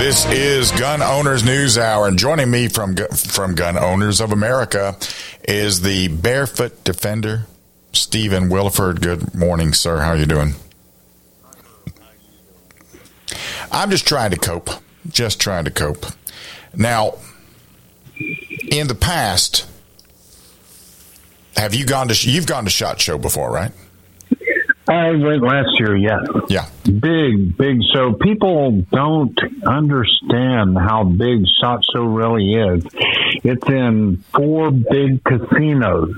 [0.00, 4.96] This is Gun Owners News Hour, and joining me from from Gun Owners of America
[5.44, 7.44] is the Barefoot Defender,
[7.92, 9.02] Stephen Williford.
[9.02, 9.98] Good morning, sir.
[9.98, 10.54] How are you doing?
[13.70, 14.70] I'm just trying to cope.
[15.06, 16.06] Just trying to cope.
[16.74, 17.18] Now,
[18.16, 19.68] in the past,
[21.58, 23.72] have you gone to you've gone to Shot Show before, right?
[24.90, 26.20] I went last year, yes.
[26.48, 26.66] Yeah.
[26.84, 32.84] Big, big So People don't understand how big SHOT really is.
[33.44, 36.12] It's in four big casinos.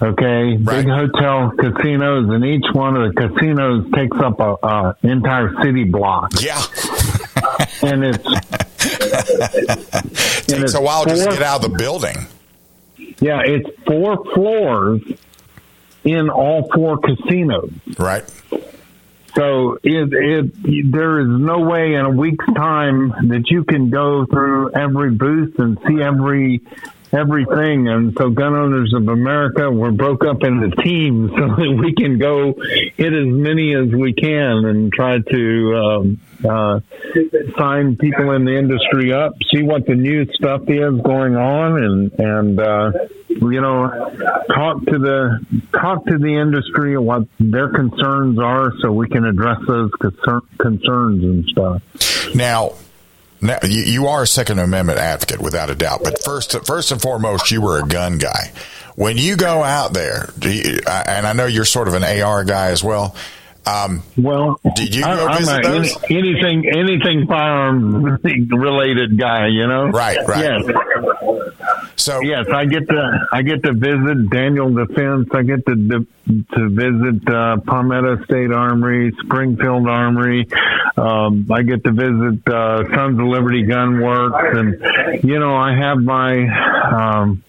[0.00, 0.84] Okay, Right.
[0.84, 5.84] big hotel casinos, and each one of the casinos takes up a, a entire city
[5.84, 6.60] block, Yeah.
[7.82, 8.24] and it's
[10.46, 12.16] Takes it's a while just to get out of the building.
[13.20, 15.00] yeah, it's four floors
[16.04, 17.72] in all four casinos.
[17.98, 18.24] Right.
[19.34, 24.26] So it, it there is no way in a week's time that you can go
[24.26, 26.62] through every booth and see every
[27.12, 27.88] everything.
[27.88, 32.18] And so Gun Owners of America, we're broke up into teams so that we can
[32.18, 32.54] go
[32.96, 36.80] hit as many as we can and try to um, uh,
[37.58, 42.12] sign people in the industry up, see what the new stuff is going on, and
[42.18, 42.92] and uh,
[43.40, 43.88] you know
[44.54, 49.58] talk to the talk to the industry what their concerns are, so we can address
[49.66, 51.82] those concern, concerns and stuff.
[52.34, 52.74] Now,
[53.40, 56.00] now you, you are a Second Amendment advocate without a doubt.
[56.02, 58.52] But first, first and foremost, you were a gun guy.
[58.96, 62.68] When you go out there, you, and I know you're sort of an AR guy
[62.68, 63.14] as well.
[63.66, 69.86] Um, Well, Did you I, visit a, any- anything anything firearm related guy, you know.
[69.88, 70.62] Right, right.
[70.66, 71.90] Yes.
[71.96, 75.28] so Yes, I get to I get to visit Daniel Defense.
[75.32, 76.06] I get to to,
[76.54, 80.46] to visit uh, Palmetto State Armory, Springfield Armory.
[80.96, 85.74] Um, I get to visit uh, Sons of Liberty Gun Works, and you know I
[85.74, 86.46] have my
[86.92, 87.42] um,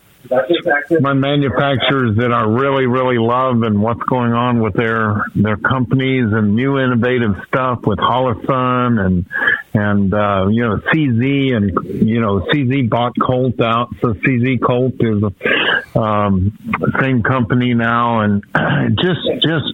[1.01, 6.31] my manufacturers that I really really love and what's going on with their their companies
[6.31, 9.25] and new innovative stuff with Holosun and
[9.73, 14.93] and uh, you know CZ and you know CZ bought Colt out, so CZ Colt
[14.99, 16.57] is the um,
[17.01, 18.43] same company now, and
[18.99, 19.73] just just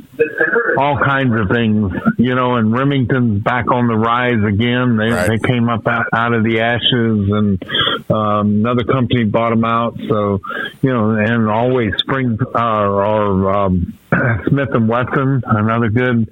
[0.77, 2.55] all kinds of things, you know.
[2.55, 4.97] And Remington's back on the rise again.
[4.97, 5.27] They Right.
[5.29, 7.61] they came up out, out of the ashes, and
[8.09, 9.97] um, another company bought them out.
[10.07, 10.40] So
[10.81, 13.97] you know, and always Spring uh, or um,
[14.47, 16.29] Smith and Wesson, another good,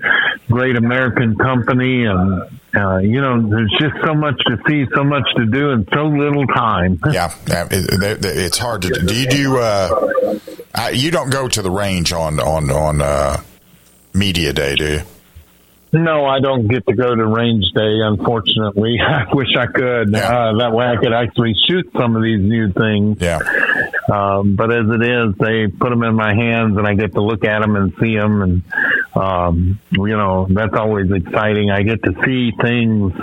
[0.50, 2.42] great American company, and
[2.75, 6.03] uh, you know, there's just so much to see, so much to do, and so
[6.06, 7.00] little time.
[7.12, 8.90] yeah, yeah, it, it, it's hard to.
[8.90, 9.58] Do you do?
[9.58, 13.41] Uh, you don't go to the range on on on uh,
[14.14, 15.02] media day, do you?
[15.91, 18.97] No, I don't get to go to range day, unfortunately.
[19.08, 20.12] I wish I could.
[20.12, 20.30] Yeah.
[20.30, 23.18] Uh, that way I could actually shoot some of these new things.
[23.20, 23.40] Yeah,
[24.09, 27.22] Um, but as it is, they put them in my hands and I get to
[27.22, 28.42] look at them and see them.
[28.42, 28.64] And,
[29.16, 31.70] um, you know, that's always exciting.
[31.70, 33.14] I get to see things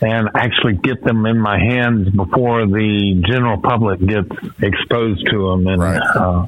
[0.00, 4.28] and actually get them in my hands before the general public gets
[4.60, 5.66] exposed to them.
[5.66, 6.02] And, Right.
[6.02, 6.46] uh,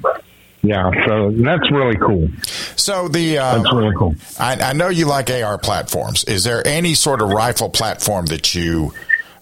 [0.63, 2.29] yeah, so that's really cool.
[2.77, 4.15] So the uh, That's really cool.
[4.39, 6.25] I, I know you like AR platforms.
[6.25, 8.93] Is there any sort of rifle platform that you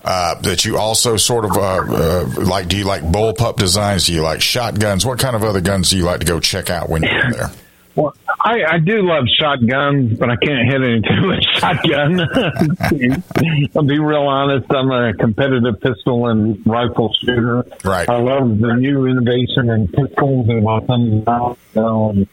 [0.05, 2.69] uh, that you also sort of uh, uh, like?
[2.69, 4.07] Do you like bullpup designs?
[4.07, 5.05] Do you like shotguns?
[5.05, 7.51] What kind of other guns do you like to go check out when you're there?
[7.95, 12.21] Well, I, I do love shotguns, but I can't hit anything with shotgun.
[13.77, 14.67] I'll be real honest.
[14.71, 17.67] I'm a competitive pistol and rifle shooter.
[17.85, 18.09] Right.
[18.09, 21.59] I love the new innovation in pistols and out.
[21.77, 22.29] Um,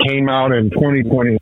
[0.00, 1.38] came out in 2020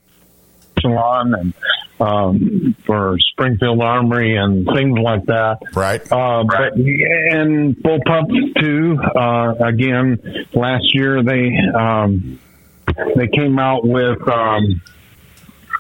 [0.85, 1.55] on and
[2.03, 5.59] um, for Springfield Armory and things like that.
[5.75, 6.01] Right.
[6.11, 8.99] Uh, but and bullpups too.
[9.01, 10.19] Uh, again,
[10.53, 12.41] last year they um,
[13.17, 14.83] they came out with um,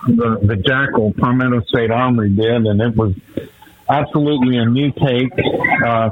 [0.06, 3.14] the the JAKL Palmetto State Armory did, and it was
[4.00, 5.32] absolutely a new take.
[5.84, 6.10] Uh,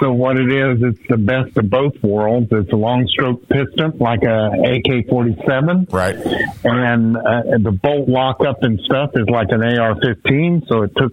[0.00, 2.48] So what it is, it's the best of both worlds.
[2.50, 5.92] It's a long stroke piston, like a AK-47.
[5.92, 6.16] Right.
[6.64, 10.66] And uh, the bolt lockup and stuff is like an AR-15.
[10.68, 11.12] So it took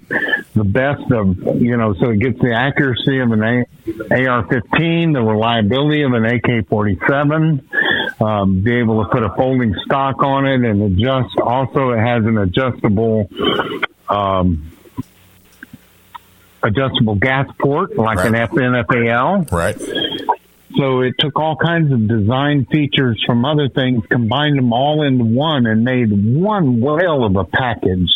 [0.55, 6.01] the best of, you know, so it gets the accuracy of an AR-15, the reliability
[6.01, 11.39] of an AK-47, um, be able to put a folding stock on it and adjust.
[11.39, 13.29] Also, it has an adjustable,
[14.09, 14.71] um,
[16.63, 18.27] adjustable gas port like right.
[18.27, 19.45] an FN FAL.
[19.51, 19.77] Right.
[20.77, 25.25] So it took all kinds of design features from other things, combined them all into
[25.25, 28.09] one, and made one whale of a package.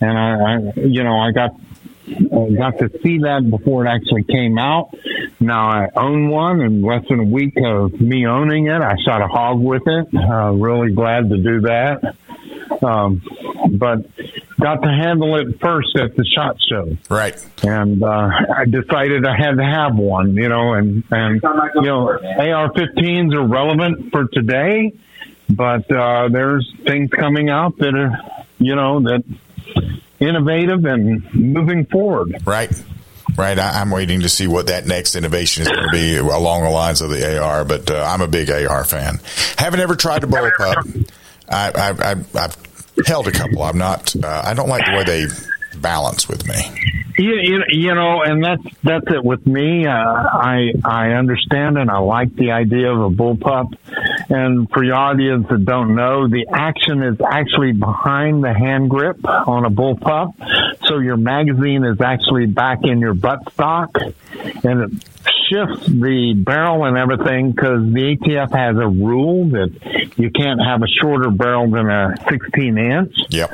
[0.00, 1.50] And I, I you know, I got
[2.08, 4.94] I got to see that before it actually came out.
[5.40, 9.20] Now I own one, and less than a week of me owning it, I shot
[9.20, 10.08] a hog with it.
[10.14, 12.14] Uh, really glad to do that.
[12.82, 13.22] Um,
[13.72, 14.06] but
[14.60, 16.96] got to handle it first at the shot show.
[17.08, 17.36] Right.
[17.64, 22.08] And uh, I decided I had to have one, you know, and, and you know,
[22.08, 24.94] AR-15s are relevant for today,
[25.48, 29.24] but uh, there's things coming out that are, you know, that
[30.20, 32.46] innovative and moving forward.
[32.46, 32.70] Right.
[33.36, 36.64] Right, I, am waiting to see what that next innovation is going to be along
[36.64, 37.64] the lines of the AR.
[37.64, 39.20] But uh, I'm a big AR fan.
[39.56, 41.08] Haven't ever tried to a bullpup.
[41.50, 42.56] I, I, I, I've
[43.06, 43.62] held a couple.
[43.62, 44.14] I'm not.
[44.16, 45.26] Uh, I don't like the way they
[45.80, 46.54] balance with me.
[47.18, 49.86] You, you, know, and that's that's it with me.
[49.86, 53.76] Uh, I I understand and I like the idea of a bullpup.
[54.30, 59.24] And for your audience that don't know, the action is actually behind the hand grip
[59.24, 60.34] on a bullpup.
[60.86, 64.14] So your magazine is actually back in your buttstock,
[64.64, 65.08] and it
[65.48, 70.82] shifts the barrel and everything because the ATF has a rule that you can't have
[70.82, 73.14] a shorter barrel than a 16 inch.
[73.30, 73.50] Yep.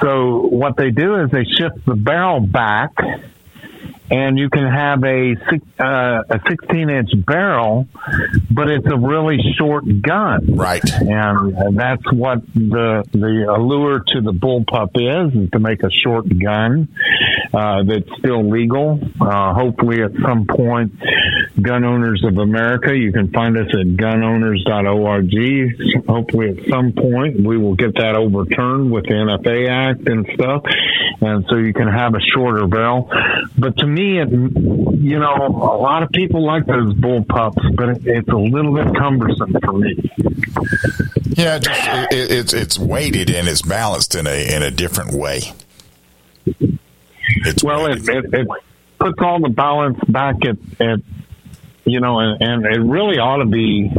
[0.00, 2.92] So what they do is they shift the barrel back
[4.10, 5.34] and you can have a
[5.78, 7.86] uh, a 16 inch barrel,
[8.50, 10.56] but it's a really short gun.
[10.56, 10.82] Right.
[10.84, 16.26] And that's what the the allure to the bullpup is, is to make a short
[16.38, 16.88] gun
[17.52, 18.98] uh, that's still legal.
[19.20, 20.92] Uh, hopefully, at some point,
[21.62, 26.06] Gun Owners of America, you can find us at gunowners.org.
[26.06, 30.64] Hopefully, at some point, we will get that overturned with the NFA Act and stuff,
[31.20, 33.10] and so you can have a shorter barrel.
[33.56, 37.88] But to me, it, you know, a lot of people like those bull pups, but
[37.90, 40.10] it, it's a little bit cumbersome for me.
[41.24, 41.80] Yeah, just,
[42.12, 45.52] it, it's it's weighted and it's balanced in a in a different way.
[47.44, 48.48] It's well, it, it, it
[48.98, 51.00] puts all the balance back at, at
[51.90, 53.90] you know, and, and it really ought to be.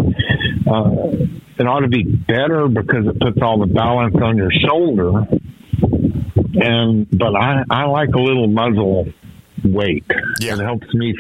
[0.67, 1.25] Uh,
[1.59, 5.27] it ought to be better because it puts all the balance on your shoulder.
[6.55, 9.07] And but I I like a little muzzle
[9.63, 10.05] weight.
[10.39, 10.53] Yeah.
[10.53, 11.15] It helps me.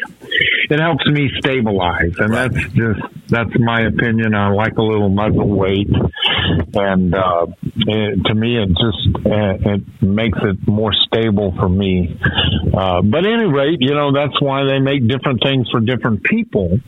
[0.69, 2.51] It helps me stabilize, and right.
[2.51, 4.35] that's just that's my opinion.
[4.35, 5.89] I like a little muzzle weight,
[6.73, 12.19] and uh, it, to me, it just uh, it makes it more stable for me.
[12.71, 16.23] Uh, but at any rate, you know that's why they make different things for different
[16.23, 16.79] people,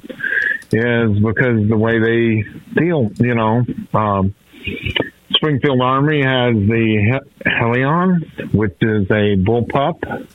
[0.72, 2.44] is because the way they
[2.76, 3.10] feel.
[3.18, 3.66] You know.
[3.94, 4.36] Um,
[5.34, 10.28] Springfield Armory has the Hellion, which is a bullpup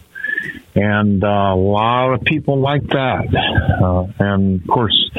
[0.76, 3.26] and uh, a lot of people like that.
[3.82, 5.10] Uh, and of course,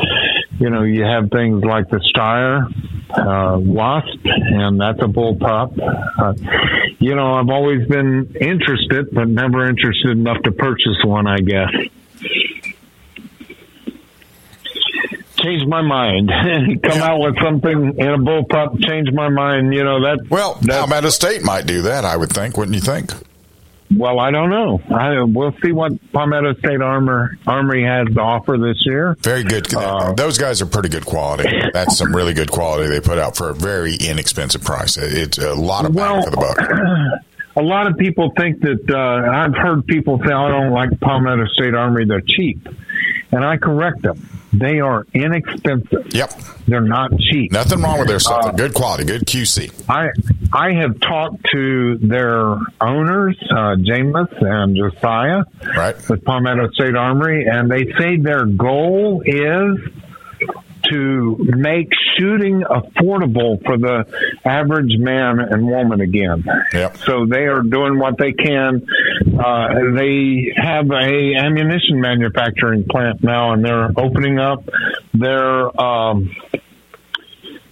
[0.59, 2.67] you know, you have things like the Steyr
[3.09, 5.77] uh, Wasp, and that's a bullpup.
[6.19, 6.33] Uh,
[6.99, 11.27] you know, I've always been interested, but never interested enough to purchase one.
[11.27, 11.69] I guess.
[15.39, 16.31] Change my mind.
[16.83, 18.83] Come out with something in a bullpup.
[18.87, 19.73] Change my mind.
[19.73, 20.27] You know that.
[20.29, 22.05] Well, now Palmetto State might do that.
[22.05, 22.57] I would think.
[22.57, 23.11] Wouldn't you think?
[23.95, 24.81] Well, I don't know.
[24.93, 29.15] I, we'll see what Palmetto State Armor Armory has to offer this year.
[29.21, 29.73] Very good.
[29.73, 31.49] Uh, Those guys are pretty good quality.
[31.73, 34.97] That's some really good quality they put out for a very inexpensive price.
[34.97, 37.21] It's a lot of bang well, for the buck.
[37.55, 41.47] A lot of people think that uh, I've heard people say, "I don't like Palmetto
[41.47, 42.67] State Armory; they're cheap,"
[43.31, 46.13] and I correct them they are inexpensive.
[46.13, 46.31] Yep.
[46.67, 47.51] They're not cheap.
[47.51, 48.45] Nothing wrong with their stuff.
[48.45, 49.71] Uh, good quality, good QC.
[49.89, 50.09] I
[50.51, 55.43] I have talked to their owners, uh, James and Josiah,
[55.75, 55.95] right.
[56.09, 59.79] with Palmetto State Armory, and they say their goal is
[60.89, 64.05] to make shooting affordable for the
[64.45, 66.43] average man and woman again.
[66.73, 66.97] Yep.
[66.97, 68.85] So they are doing what they can.
[69.39, 74.67] Uh, they have a ammunition manufacturing plant now, and they're opening up
[75.13, 76.35] their um,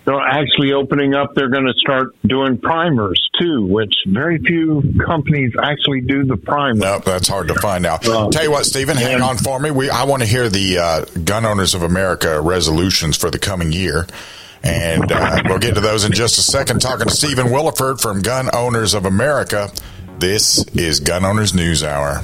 [0.05, 1.33] they're actually opening up.
[1.35, 6.75] They're going to start doing primers too, which very few companies actually do the primer.
[6.75, 8.07] Nope, that's hard to find out.
[8.07, 9.71] Uh, Tell you what, Stephen, hang on for me.
[9.71, 13.71] We I want to hear the uh, Gun Owners of America resolutions for the coming
[13.71, 14.07] year.
[14.63, 16.81] And uh, we'll get to those in just a second.
[16.81, 19.71] Talking to Stephen Williford from Gun Owners of America.
[20.17, 22.23] This is Gun Owners News Hour.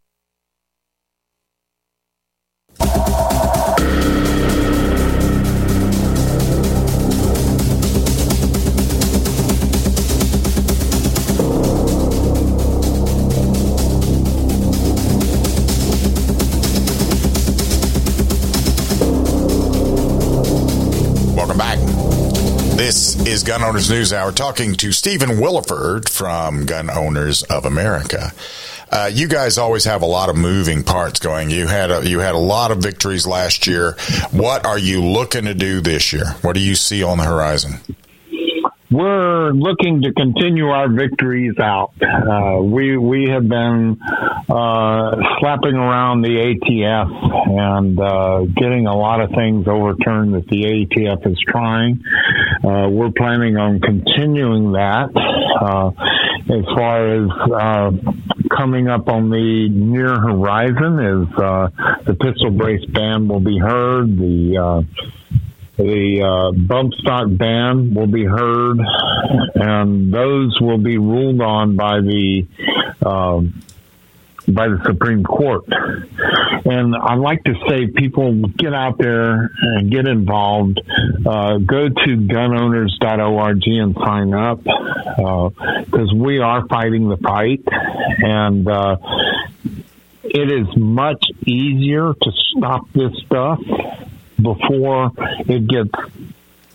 [22.81, 28.31] This is Gun Owners News Hour talking to Stephen Williford from Gun Owners of America.
[28.91, 31.51] Uh, you guys always have a lot of moving parts going.
[31.51, 33.97] You had a, you had a lot of victories last year.
[34.31, 36.25] What are you looking to do this year?
[36.41, 37.81] What do you see on the horizon?
[38.91, 41.93] we're looking to continue our victories out.
[42.01, 47.09] Uh, we we have been uh, slapping around the ATF
[47.47, 52.03] and uh, getting a lot of things overturned that the ATF is trying.
[52.63, 55.09] Uh, we're planning on continuing that.
[55.59, 55.89] Uh,
[56.53, 57.91] as far as uh,
[58.55, 61.27] coming up on the near horizon, is
[62.05, 64.15] the pistol brace ban will be heard.
[64.17, 64.85] The
[65.77, 68.77] the uh, bump stock ban will be heard,
[69.55, 72.45] and those will be ruled on by the
[73.03, 73.41] uh,
[74.47, 75.63] by the Supreme Court.
[75.67, 80.79] And I'd like to say, people get out there and get involved.
[81.25, 88.67] Uh, go to gunowners.org and sign up because uh, we are fighting the fight, and
[88.67, 88.97] uh,
[90.23, 93.59] it is much easier to stop this stuff
[94.41, 95.11] before
[95.47, 95.91] it gets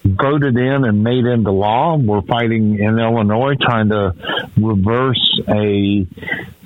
[0.04, 1.96] voted in and made into law.
[1.96, 4.14] We're fighting in Illinois trying to
[4.56, 6.06] reverse a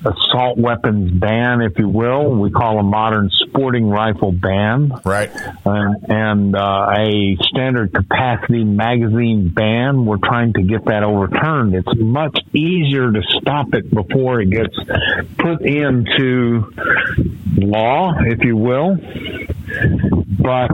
[0.05, 2.35] assault weapons ban, if you will.
[2.35, 4.91] We call a modern sporting rifle ban.
[5.05, 5.31] Right.
[5.65, 10.05] And, and uh, a standard capacity magazine ban.
[10.05, 11.75] We're trying to get that overturned.
[11.75, 14.75] It's much easier to stop it before it gets
[15.37, 16.71] put into
[17.57, 18.97] law, if you will
[20.41, 20.71] but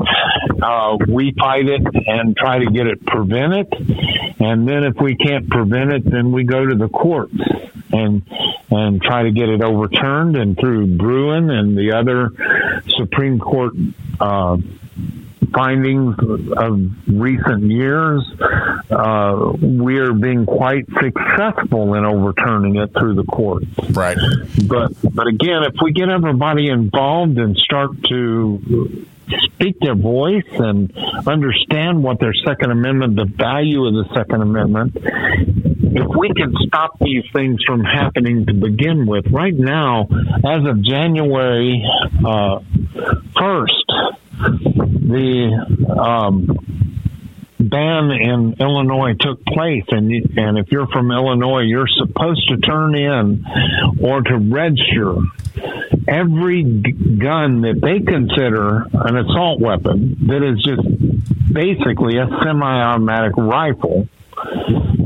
[0.61, 3.67] uh, we fight it and try to get it prevented.
[4.39, 7.35] And then if we can't prevent it, then we go to the courts
[7.91, 8.21] and
[8.69, 10.35] and try to get it overturned.
[10.35, 12.31] And through Bruen and the other
[12.97, 13.73] Supreme Court.
[14.19, 14.57] Uh,
[15.53, 16.15] findings
[16.57, 18.23] of recent years,
[18.89, 23.67] uh, we are being quite successful in overturning it through the courts.
[23.91, 24.17] Right.
[24.67, 29.05] But but again, if we get everybody involved and start to
[29.43, 30.95] speak their voice and
[31.27, 34.97] understand what their Second Amendment, the value of the Second Amendment.
[35.89, 40.07] If we can stop these things from happening to begin with, right now,
[40.45, 41.83] as of January
[42.25, 42.59] uh,
[43.35, 43.87] 1st,
[45.07, 46.47] the um,
[47.59, 52.95] ban in Illinois took place, and and if you're from Illinois, you're supposed to turn
[52.95, 53.45] in
[54.01, 55.15] or to register
[56.07, 64.07] every gun that they consider an assault weapon that is just basically a semi-automatic rifle.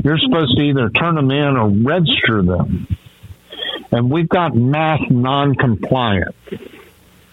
[0.04, 2.86] You're supposed to either turn them in or register them,
[3.90, 6.34] and we've got mass non-compliance.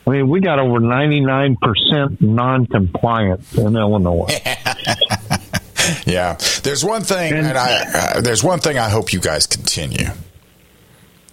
[0.06, 4.28] I mean, we got over 99% non-compliance in Illinois.
[6.06, 6.38] yeah.
[6.64, 10.08] There's one thing, and, and I, uh, there's one thing I hope you guys continue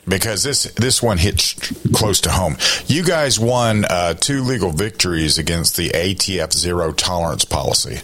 [0.09, 1.55] because this this one hits
[1.93, 2.57] close to home.
[2.87, 8.01] You guys won uh, two legal victories against the ATF zero tolerance policy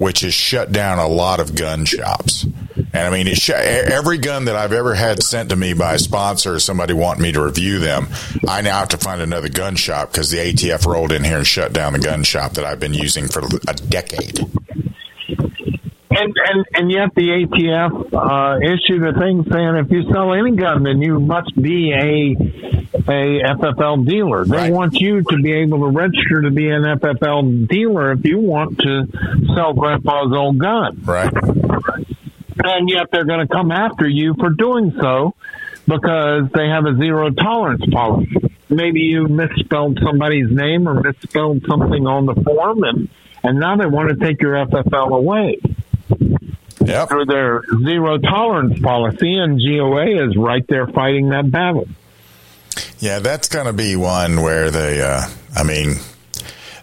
[0.00, 2.44] which has shut down a lot of gun shops.
[2.44, 5.98] And I mean, sh- every gun that I've ever had sent to me by a
[5.98, 8.08] sponsor or somebody wanting me to review them,
[8.48, 11.46] I now have to find another gun shop because the ATF rolled in here and
[11.46, 14.40] shut down the gun shop that I've been using for a decade.
[16.20, 20.54] And, and and yet the ATF uh, issued a thing saying if you sell any
[20.54, 22.36] gun, then you must be a
[22.94, 24.44] a FFL dealer.
[24.44, 24.72] They right.
[24.72, 28.78] want you to be able to register to be an FFL dealer if you want
[28.80, 29.06] to
[29.54, 31.00] sell Grandpa's old gun.
[31.04, 31.32] Right.
[32.62, 35.34] And yet they're going to come after you for doing so
[35.86, 38.36] because they have a zero tolerance policy.
[38.68, 43.08] Maybe you misspelled somebody's name or misspelled something on the form, and
[43.42, 45.58] and now they want to take your FFL away
[46.84, 47.08] yep.
[47.08, 51.88] through their zero tolerance policy, and GOA is right there fighting that battle.
[52.98, 55.22] Yeah, that's going to be one where they, uh,
[55.54, 55.96] I mean,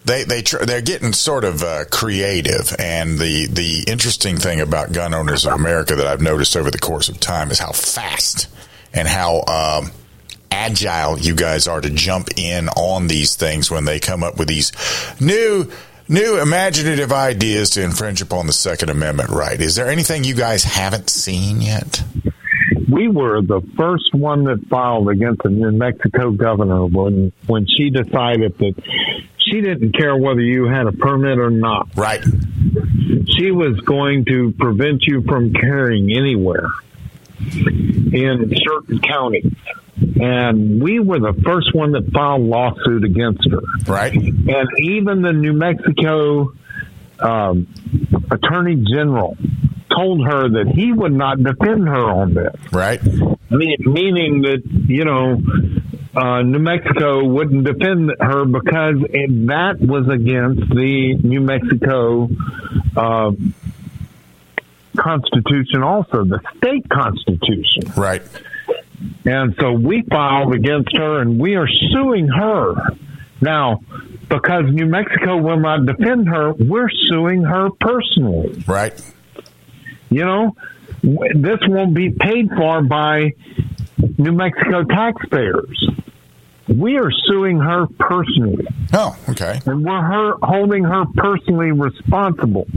[0.06, 4.92] they they tr- they're getting sort of uh, creative, and the the interesting thing about
[4.92, 8.48] gun owners of America that I've noticed over the course of time is how fast
[8.94, 9.44] and how.
[9.48, 9.92] Um,
[10.50, 14.48] agile you guys are to jump in on these things when they come up with
[14.48, 14.72] these
[15.20, 15.70] new
[16.10, 19.60] new imaginative ideas to infringe upon the Second Amendment right.
[19.60, 22.04] Is there anything you guys haven't seen yet?
[22.90, 27.90] We were the first one that filed against the New Mexico governor when when she
[27.90, 28.76] decided that
[29.38, 31.90] she didn't care whether you had a permit or not.
[31.96, 32.24] Right.
[33.38, 36.68] She was going to prevent you from carrying anywhere
[37.40, 39.54] in certain counties
[40.00, 43.62] and we were the first one that filed lawsuit against her.
[43.92, 44.14] Right.
[44.14, 46.54] And even the New Mexico
[47.20, 47.68] um,
[48.32, 49.38] attorney general
[49.96, 52.56] told her that he would not defend her on this.
[52.72, 53.02] Right.
[53.50, 55.42] Meaning that, you know,
[56.16, 62.30] uh, New Mexico wouldn't defend her because it, that was against the New Mexico
[62.96, 63.32] uh,
[64.96, 67.94] Constitution, also the state constitution.
[67.96, 68.24] Right.
[69.26, 72.74] And so we filed against her and we are suing her.
[73.42, 73.82] Now,
[74.30, 78.64] because New Mexico will not defend her, we're suing her personally.
[78.68, 79.00] Right.
[80.10, 80.56] You know,
[81.04, 83.34] this won't be paid for by
[84.18, 85.90] New Mexico taxpayers.
[86.68, 88.68] We are suing her personally.
[88.94, 89.62] Oh, okay.
[89.66, 92.68] And we're her, holding her personally responsible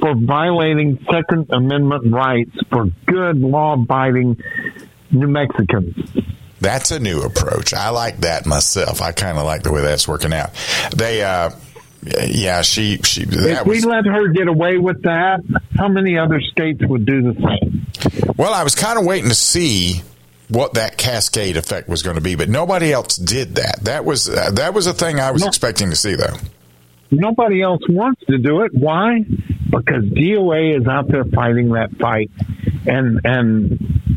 [0.00, 4.40] for violating Second Amendment rights for good, law abiding
[5.12, 5.96] New Mexicans.
[6.60, 7.72] That's a new approach.
[7.72, 9.00] I like that myself.
[9.00, 10.50] I kind of like the way that's working out.
[10.94, 11.50] They, uh,
[12.26, 15.40] yeah, she, she, if we let her get away with that,
[15.76, 18.34] how many other states would do the same?
[18.36, 20.02] Well, I was kind of waiting to see
[20.48, 23.80] what that cascade effect was going to be, but nobody else did that.
[23.82, 26.36] That was uh, that was a thing I was no, expecting to see, though.
[27.10, 28.72] Nobody else wants to do it.
[28.74, 29.20] Why?
[29.70, 32.30] Because GOA is out there fighting that fight
[32.86, 34.09] and and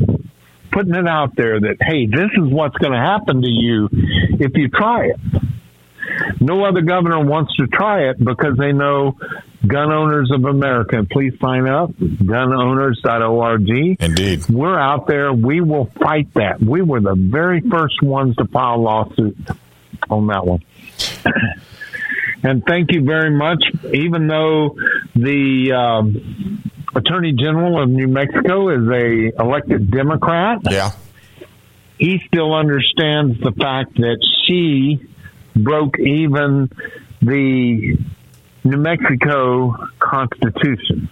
[0.74, 4.52] putting it out there that hey, this is what's going to happen to you if
[4.56, 5.20] you try it.
[6.40, 9.16] No other governor wants to try it because they know
[9.66, 11.04] Gun Owners of America.
[11.10, 13.96] Please sign up, gunowners.org.
[14.00, 14.48] Indeed.
[14.50, 15.32] We're out there.
[15.32, 16.60] We will fight that.
[16.60, 19.36] We were the very first ones to file lawsuit
[20.10, 20.62] on that one.
[22.42, 23.64] and thank you very much.
[23.92, 24.76] Even though
[25.14, 30.92] the um, Attorney General of New Mexico is a elected Democrat, yeah,
[31.98, 35.00] he still understands the fact that she
[35.56, 36.70] broke even
[37.22, 37.96] the
[38.64, 41.08] New Mexico Constitution.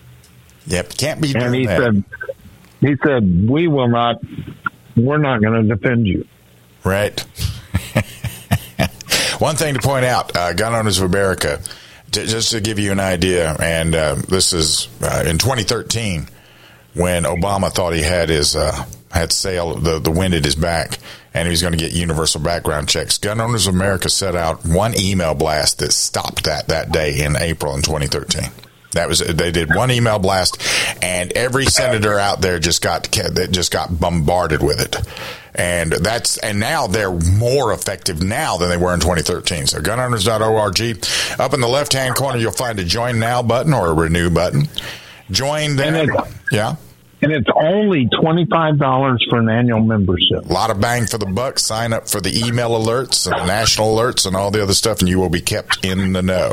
[0.66, 1.34] Yep, can't be.
[1.34, 1.80] And he that.
[1.80, 2.04] said,
[2.80, 4.16] he said, we will not.
[4.96, 6.26] We're not going to defend you.
[6.84, 7.18] Right.
[9.38, 11.60] One thing to point out, uh, Gun Owners of America,
[12.12, 16.28] just to give you an idea, and uh, this is uh, in 2013
[16.94, 20.98] when Obama thought he had his uh, had sail the the wind at his back
[21.34, 23.18] and he was going to get universal background checks.
[23.18, 27.36] Gun Owners of America set out one email blast that stopped that that day in
[27.36, 28.50] April in 2013.
[28.92, 30.60] That was they did one email blast,
[31.02, 34.96] and every senator out there just got that just got bombarded with it,
[35.54, 39.66] and that's and now they're more effective now than they were in 2013.
[39.66, 41.40] So gunowners.org.
[41.40, 44.30] Up in the left hand corner, you'll find a join now button or a renew
[44.30, 44.68] button.
[45.30, 46.10] Join them.
[46.50, 46.76] Yeah
[47.22, 50.44] and it's only $25 for an annual membership.
[50.44, 51.58] A lot of bang for the buck.
[51.58, 54.98] Sign up for the email alerts and the national alerts and all the other stuff,
[55.00, 56.52] and you will be kept in the know.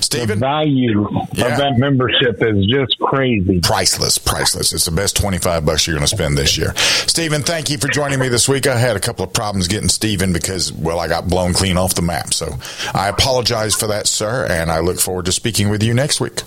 [0.00, 0.40] Stephen?
[0.40, 1.46] The value yeah.
[1.46, 3.60] of that membership is just crazy.
[3.60, 4.72] Priceless, priceless.
[4.72, 6.74] It's the best 25 bucks you're going to spend this year.
[6.76, 8.66] Stephen, thank you for joining me this week.
[8.66, 11.94] I had a couple of problems getting Stephen because, well, I got blown clean off
[11.94, 12.34] the map.
[12.34, 12.48] So
[12.92, 16.42] I apologize for that, sir, and I look forward to speaking with you next week.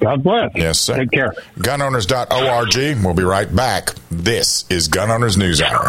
[0.00, 0.50] God bless.
[0.54, 0.96] Yes, sir.
[0.98, 1.32] Take care.
[1.58, 3.04] Gunowners.org.
[3.04, 3.94] We'll be right back.
[4.10, 5.88] This is Gun Owners News Hour.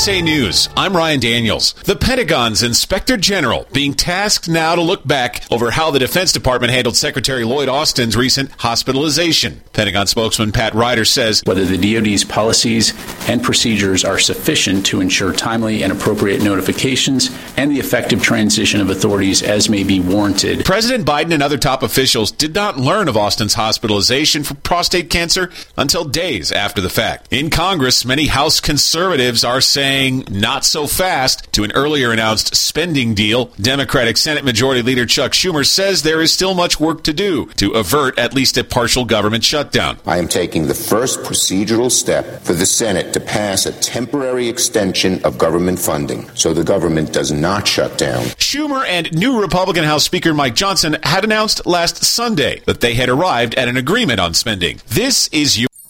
[0.00, 0.70] USA News.
[0.78, 1.74] I'm Ryan Daniels.
[1.84, 6.72] The Pentagon's Inspector General being tasked now to look back over how the Defense Department
[6.72, 9.60] handled Secretary Lloyd Austin's recent hospitalization.
[9.74, 12.94] Pentagon spokesman Pat Ryder says whether the DoD's policies
[13.28, 18.88] and procedures are sufficient to ensure timely and appropriate notifications and the effective transition of
[18.88, 20.64] authorities as may be warranted.
[20.64, 25.50] President Biden and other top officials did not learn of Austin's hospitalization for prostate cancer
[25.76, 27.28] until days after the fact.
[27.30, 33.14] In Congress, many House conservatives are saying not so fast to an earlier announced spending
[33.14, 33.46] deal.
[33.60, 37.72] Democratic Senate Majority Leader Chuck Schumer says there is still much work to do to
[37.72, 39.98] avert at least a partial government shutdown.
[40.06, 45.22] I am taking the first procedural step for the Senate to pass a temporary extension
[45.24, 48.24] of government funding so the government does not shut down.
[48.36, 53.08] Schumer and new Republican House Speaker Mike Johnson had announced last Sunday that they had
[53.08, 54.80] arrived at an agreement on spending.
[54.88, 55.69] This is your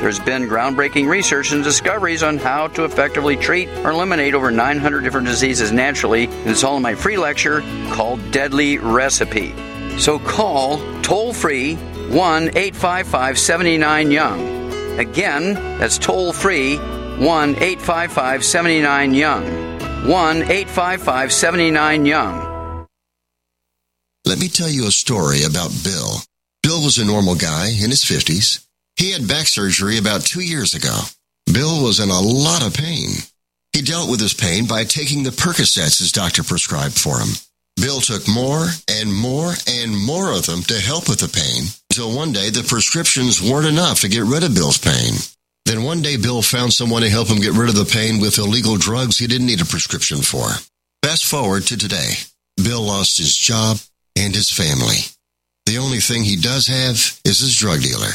[0.00, 5.02] There's been groundbreaking research and discoveries on how to effectively treat or eliminate over 900
[5.02, 9.54] different diseases naturally, and it's all in my free lecture called Deadly Recipe.
[9.98, 14.98] So call toll free 1 855 79 Young.
[15.00, 19.76] Again, that's toll free 1 855 79 Young.
[20.08, 22.86] 1 855 79 Young.
[24.26, 26.18] Let me tell you a story about Bill.
[26.62, 28.66] Bill was a normal guy in his 50s.
[28.96, 30.98] He had back surgery about two years ago.
[31.52, 33.10] Bill was in a lot of pain.
[33.72, 37.28] He dealt with his pain by taking the Percocets his doctor prescribed for him.
[37.76, 42.16] Bill took more and more and more of them to help with the pain until
[42.16, 45.12] one day the prescriptions weren't enough to get rid of Bill's pain.
[45.66, 48.38] Then one day Bill found someone to help him get rid of the pain with
[48.38, 50.46] illegal drugs he didn't need a prescription for.
[51.02, 52.12] Fast forward to today.
[52.56, 53.76] Bill lost his job
[54.16, 55.04] and his family.
[55.66, 58.12] The only thing he does have is his drug dealer.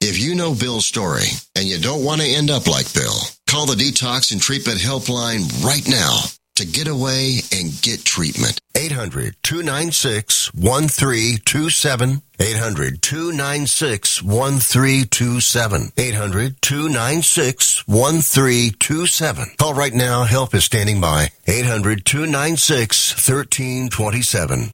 [0.00, 3.66] If you know Bill's story and you don't want to end up like Bill, call
[3.66, 6.20] the Detox and Treatment Helpline right now
[6.54, 8.60] to get away and get treatment.
[8.76, 12.22] 800 296 1327.
[12.38, 15.92] 800 296 1327.
[15.96, 19.46] 800 296 1327.
[19.58, 20.22] Call right now.
[20.22, 21.30] Help is standing by.
[21.48, 24.70] 800 296 1327.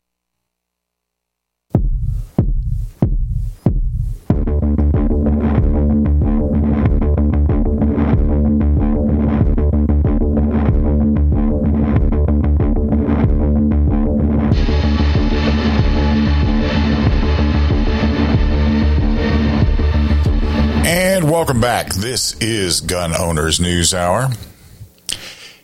[21.45, 21.93] Welcome back.
[21.93, 24.31] This is Gun Owners News Hour.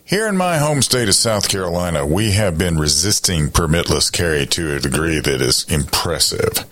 [0.04, 4.76] Here in my home state of South Carolina, we have been resisting permitless carry to
[4.76, 6.66] a degree that is impressive,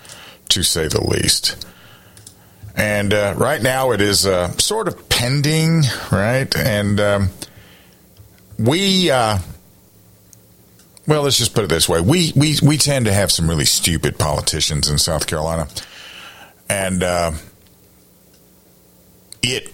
[0.51, 1.67] to say the least.
[2.77, 6.55] And uh, right now it is uh, sort of pending, right?
[6.55, 7.31] And um,
[8.59, 9.39] we, uh,
[11.07, 13.65] well, let's just put it this way: we we we tend to have some really
[13.65, 15.67] stupid politicians in South Carolina,
[16.69, 17.33] and uh,
[19.43, 19.73] it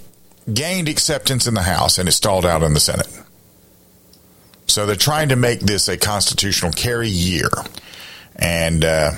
[0.53, 3.09] gained acceptance in the House and it stalled out in the Senate.
[4.67, 7.51] So they're trying to make this a constitutional carry year
[8.37, 9.13] and uh,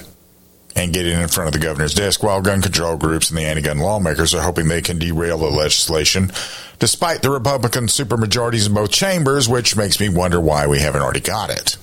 [0.75, 3.43] and get it in front of the governor's desk while gun control groups and the
[3.43, 6.31] anti-gun lawmakers are hoping they can derail the legislation
[6.79, 11.21] despite the Republican supermajorities in both chambers, which makes me wonder why we haven't already
[11.21, 11.79] got it.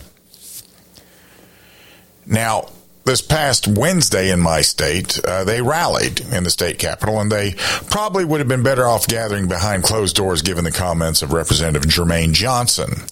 [2.26, 2.70] Now,
[3.06, 7.54] this past Wednesday in my state, uh, they rallied in the state capitol, and they
[7.90, 11.90] probably would have been better off gathering behind closed doors given the comments of Representative
[11.90, 13.04] Jermaine Johnson,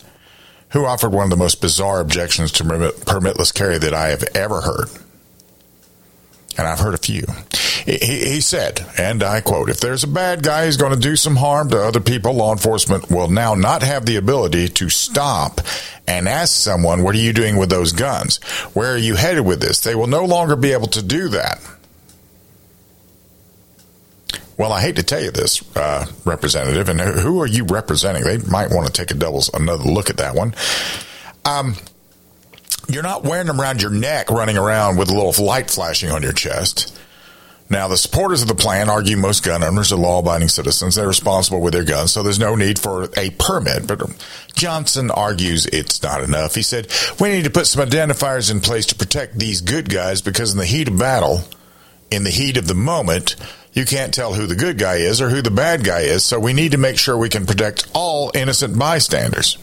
[0.69, 4.61] who offered one of the most bizarre objections to permitless carry that I have ever
[4.61, 4.89] heard
[6.57, 7.23] and I've heard a few.
[7.85, 11.15] He, he, said, and I quote, if there's a bad guy who's going to do
[11.15, 15.61] some harm to other people, law enforcement will now not have the ability to stop
[16.07, 18.37] and ask someone, what are you doing with those guns?
[18.73, 19.79] Where are you headed with this?
[19.81, 21.61] They will no longer be able to do that.
[24.57, 28.23] Well, I hate to tell you this, uh, Representative, and who are you representing?
[28.23, 30.53] They might want to take a double another look at that one.
[31.45, 31.75] Um,
[32.87, 36.21] you're not wearing them around your neck, running around with a little light flashing on
[36.21, 36.95] your chest.
[37.71, 40.95] Now, the supporters of the plan argue most gun owners are law abiding citizens.
[40.95, 43.87] They're responsible with their guns, so there's no need for a permit.
[43.87, 44.13] But um,
[44.53, 46.53] Johnson argues it's not enough.
[46.53, 50.21] He said, We need to put some identifiers in place to protect these good guys
[50.21, 51.43] because in the heat of battle,
[52.11, 53.37] in the heat of the moment,
[53.71, 56.41] you can't tell who the good guy is or who the bad guy is, so
[56.41, 59.57] we need to make sure we can protect all innocent bystanders.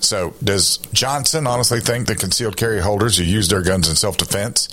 [0.00, 4.18] So, does Johnson honestly think that concealed carry holders who use their guns in self
[4.18, 4.68] defense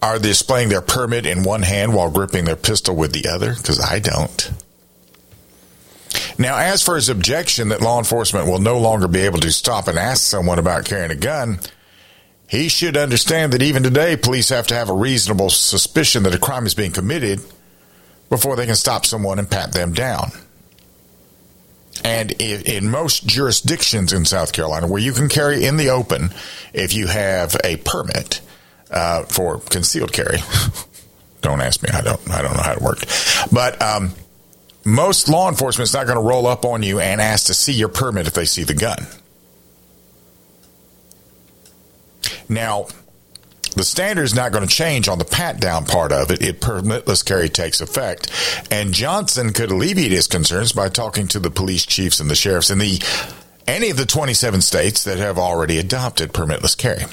[0.00, 3.54] are they displaying their permit in one hand while gripping their pistol with the other?
[3.54, 4.52] Because I don't.
[6.38, 9.88] Now, as for his objection that law enforcement will no longer be able to stop
[9.88, 11.58] and ask someone about carrying a gun,
[12.48, 16.38] he should understand that even today, police have to have a reasonable suspicion that a
[16.38, 17.40] crime is being committed
[18.30, 20.30] before they can stop someone and pat them down.
[22.04, 26.30] And in most jurisdictions in South Carolina, where you can carry in the open
[26.72, 28.40] if you have a permit,
[28.90, 30.38] uh, for concealed carry.
[31.40, 31.90] don't ask me.
[31.92, 32.30] I don't.
[32.30, 33.06] I don't know how it worked.
[33.52, 34.12] But um,
[34.84, 37.72] most law enforcement is not going to roll up on you and ask to see
[37.72, 39.06] your permit if they see the gun.
[42.48, 42.86] Now,
[43.76, 46.42] the standard is not going to change on the pat down part of it.
[46.42, 48.32] It permitless carry takes effect.
[48.70, 52.70] And Johnson could alleviate his concerns by talking to the police chiefs and the sheriffs
[52.70, 53.00] in the
[53.66, 57.04] any of the 27 states that have already adopted permitless carry.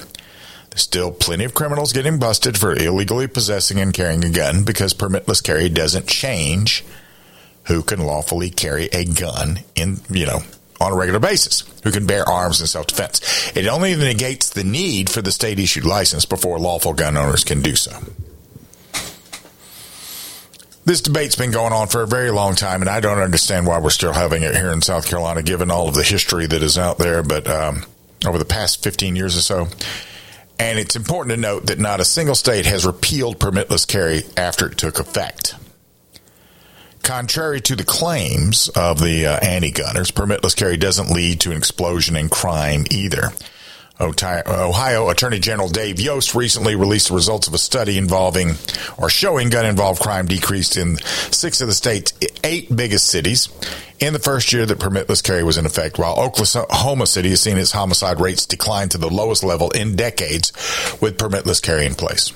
[0.76, 5.42] Still, plenty of criminals getting busted for illegally possessing and carrying a gun because permitless
[5.42, 6.84] carry doesn't change
[7.64, 10.40] who can lawfully carry a gun in, you know,
[10.78, 13.20] on a regular basis, who can bear arms in self defense.
[13.56, 17.62] It only negates the need for the state issued license before lawful gun owners can
[17.62, 17.98] do so.
[20.84, 23.80] This debate's been going on for a very long time, and I don't understand why
[23.80, 26.78] we're still having it here in South Carolina, given all of the history that is
[26.78, 27.24] out there.
[27.24, 27.84] But um,
[28.24, 29.68] over the past 15 years or so,
[30.58, 34.66] and it's important to note that not a single state has repealed permitless carry after
[34.68, 35.54] it took effect.
[37.02, 41.56] Contrary to the claims of the uh, anti gunners, permitless carry doesn't lead to an
[41.56, 43.30] explosion in crime either.
[43.98, 44.12] Uh,
[44.46, 48.52] Ohio Attorney General Dave Yost recently released the results of a study involving
[48.98, 52.12] or showing gun involved crime decreased in six of the state's
[52.44, 53.48] eight biggest cities
[53.98, 57.56] in the first year that permitless carry was in effect, while Oklahoma City has seen
[57.56, 60.52] its homicide rates decline to the lowest level in decades
[61.00, 62.32] with permitless carry in place.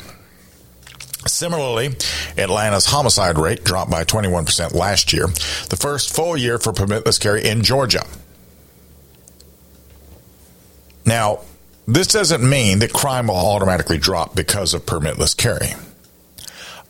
[1.27, 1.95] Similarly,
[2.39, 5.27] Atlanta's homicide rate dropped by 21% last year,
[5.69, 8.07] the first full year for permitless carry in Georgia.
[11.05, 11.41] Now,
[11.95, 15.75] this doesn't mean that crime will automatically drop because of permitless carry.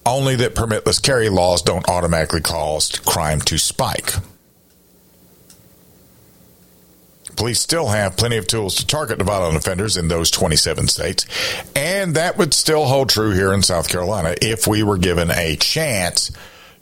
[0.05, 4.15] Only that permitless carry laws don't automatically cause crime to spike.
[7.37, 11.25] Police still have plenty of tools to target the violent offenders in those 27 states,
[11.75, 15.57] and that would still hold true here in South Carolina if we were given a
[15.57, 16.31] chance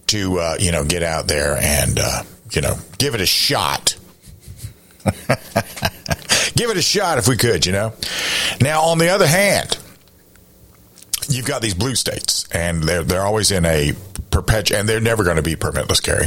[0.08, 3.96] to, uh, you know, get out there and, uh, you know, give it a shot.
[6.58, 7.94] give it a shot if we could, you know.
[8.60, 9.78] Now, on the other hand,
[11.28, 13.92] you've got these blue states, and they're they're always in a
[14.30, 16.26] perpetual, and they're never going to be permitless carry.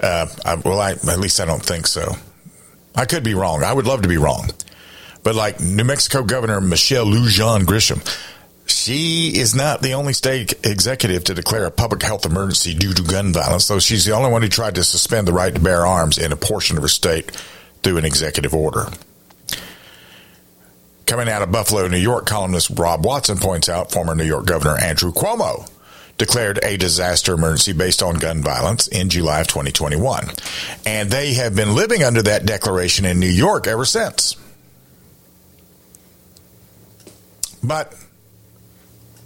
[0.00, 2.14] Uh, I, well, I, at least I don't think so.
[2.96, 3.62] I could be wrong.
[3.62, 4.50] I would love to be wrong.
[5.22, 8.00] But like New Mexico Governor Michelle Lujan Grisham,
[8.66, 13.02] she is not the only state executive to declare a public health emergency due to
[13.02, 15.86] gun violence, though she's the only one who tried to suspend the right to bear
[15.86, 17.30] arms in a portion of her state
[17.82, 18.86] through an executive order.
[21.08, 24.76] Coming out of Buffalo, New York, columnist Rob Watson points out former New York Governor
[24.76, 25.66] Andrew Cuomo
[26.18, 30.28] declared a disaster emergency based on gun violence in July of 2021.
[30.84, 34.36] And they have been living under that declaration in New York ever since.
[37.62, 37.94] But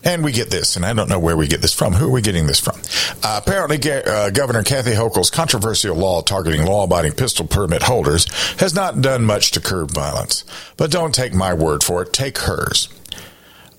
[0.05, 1.93] and we get this, and I don't know where we get this from.
[1.95, 2.81] Who are we getting this from?
[3.23, 8.27] Uh, apparently, uh, Governor Kathy Hochul's controversial law targeting law abiding pistol permit holders
[8.61, 10.45] has not done much to curb violence.
[10.77, 12.89] But don't take my word for it, take hers.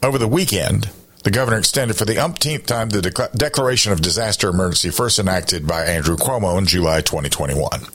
[0.01, 0.89] Over the weekend,
[1.23, 5.65] the governor extended for the umpteenth time the de- declaration of disaster emergency first enacted
[5.65, 7.85] by Andrew Cuomo in July 2021.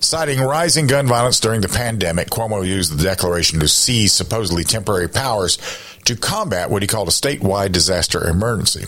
[0.00, 5.08] Citing rising gun violence during the pandemic, Cuomo used the declaration to seize supposedly temporary
[5.08, 5.58] powers
[6.04, 8.84] to combat what he called a statewide disaster emergency.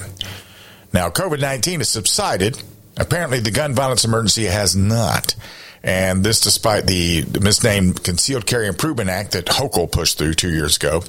[0.93, 2.63] Now, COVID 19 has subsided.
[2.97, 5.35] Apparently, the gun violence emergency has not.
[5.83, 10.77] And this despite the misnamed Concealed Carry Improvement Act that Hochul pushed through two years
[10.77, 11.01] ago,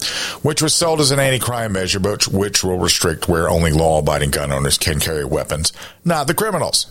[0.44, 4.52] which was sold as an anti-crime measure, but which will restrict where only law-abiding gun
[4.52, 5.74] owners can carry weapons,
[6.06, 6.86] not the criminals.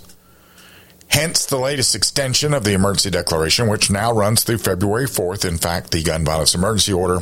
[1.11, 5.45] Hence the latest extension of the emergency declaration, which now runs through February 4th.
[5.47, 7.21] In fact, the gun violence emergency order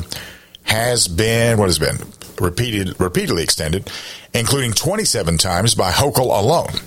[0.63, 1.97] has been, what has been,
[2.39, 3.89] repeated, repeatedly extended,
[4.33, 6.81] including 27 times by Hochul alone,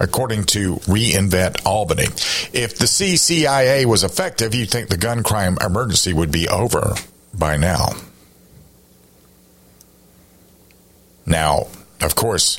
[0.00, 2.06] according to Reinvent Albany.
[2.52, 6.94] If the CCIA was effective, you'd think the gun crime emergency would be over
[7.34, 7.90] by now.
[11.26, 11.66] Now,
[12.00, 12.58] of course,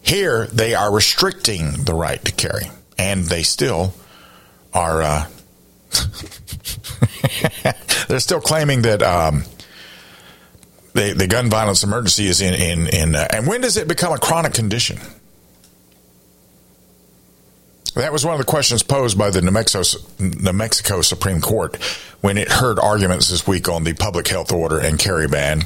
[0.00, 3.94] here they are restricting the right to carry, and they still
[4.72, 5.02] are.
[5.02, 5.26] Uh,
[8.08, 9.44] they're still claiming that um,
[10.94, 13.14] the the gun violence emergency is in in in.
[13.14, 14.98] Uh, and when does it become a chronic condition?
[17.94, 19.84] That was one of the questions posed by the New Mexico,
[20.18, 21.76] New Mexico Supreme Court
[22.22, 25.62] when it heard arguments this week on the public health order and carry ban,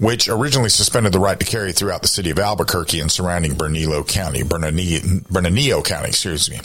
[0.00, 4.02] which originally suspended the right to carry throughout the city of Albuquerque and surrounding Bernalillo
[4.02, 6.58] County, Bernalillo County, excuse me.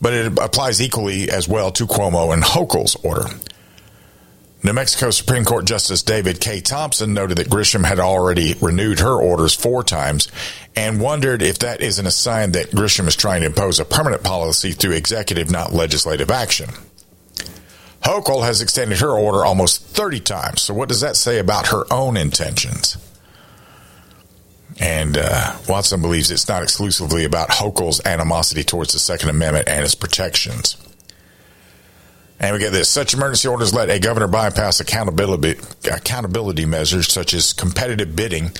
[0.00, 3.24] But it applies equally as well to Cuomo and Hochul's order.
[4.62, 6.60] New Mexico Supreme Court Justice David K.
[6.60, 10.28] Thomson noted that Grisham had already renewed her orders four times
[10.76, 14.22] and wondered if that isn't a sign that Grisham is trying to impose a permanent
[14.22, 16.68] policy through executive, not legislative action.
[18.08, 20.62] Hochul has extended her order almost 30 times.
[20.62, 22.96] So, what does that say about her own intentions?
[24.80, 29.84] And uh, Watson believes it's not exclusively about Hochul's animosity towards the Second Amendment and
[29.84, 30.78] its protections.
[32.40, 32.88] And we get this.
[32.88, 38.52] Such emergency orders let a governor bypass accountability, accountability measures such as competitive bidding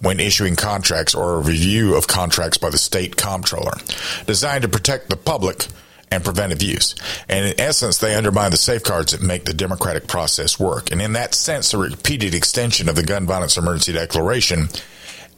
[0.00, 3.76] when issuing contracts or a review of contracts by the state comptroller,
[4.24, 5.66] designed to protect the public
[6.14, 6.94] and prevent abuse.
[7.28, 10.92] And in essence, they undermine the safeguards that make the democratic process work.
[10.92, 14.68] And in that sense, a repeated extension of the gun violence emergency declaration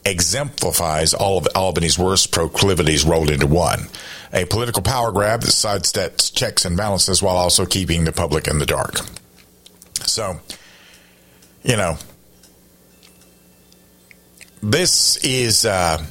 [0.05, 3.87] exemplifies all of Albany's worst proclivities rolled into one.
[4.31, 8.59] A political power grab that sidesteps checks and balances while also keeping the public in
[8.59, 8.99] the dark.
[10.05, 10.39] So,
[11.63, 11.97] you know,
[14.61, 16.05] this is, uh,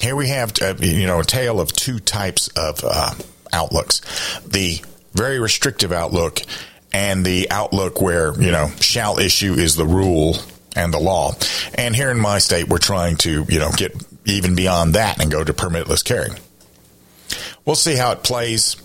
[0.00, 3.14] here we have, uh, you know, a tale of two types of uh,
[3.52, 4.00] outlooks.
[4.46, 4.80] The
[5.12, 6.40] very restrictive outlook
[6.92, 10.36] and the outlook where, you know, shall issue is the rule
[10.74, 11.32] and the law.
[11.74, 13.94] And here in my state, we're trying to, you know, get
[14.24, 16.30] even beyond that and go to permitless carry.
[17.64, 18.76] We'll see how it plays.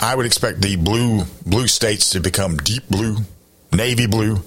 [0.00, 3.18] I would expect the blue blue states to become deep blue,
[3.72, 4.42] navy blue,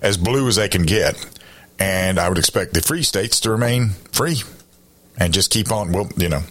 [0.00, 1.14] as blue as they can get.
[1.78, 4.42] And I would expect the free states to remain free
[5.18, 5.92] and just keep on.
[5.92, 6.42] Well, you know,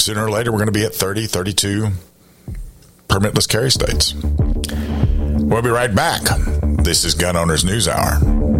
[0.00, 1.88] sooner or later, we're going to be at 30, 32
[3.08, 4.14] permitless carry states.
[4.14, 6.22] We'll be right back.
[6.82, 8.59] This is Gun Owners News Hour.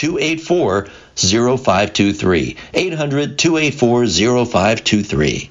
[0.00, 2.56] 284 0523.
[2.72, 4.06] 800 284
[4.46, 5.50] 0523.